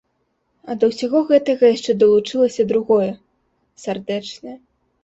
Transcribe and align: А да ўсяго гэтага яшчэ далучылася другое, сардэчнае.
А 0.69 0.77
да 0.83 0.89
ўсяго 0.91 1.21
гэтага 1.31 1.69
яшчэ 1.75 1.91
далучылася 2.05 2.69
другое, 2.73 3.13
сардэчнае. 3.85 4.57